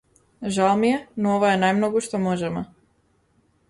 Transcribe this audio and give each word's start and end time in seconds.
Жал 0.55 0.73
ми 0.79 0.89
е, 0.93 0.95
но 1.27 1.33
ова 1.37 1.53
е 1.53 1.61
најмногу 1.67 2.05
што 2.09 2.25
можеме. 2.29 2.69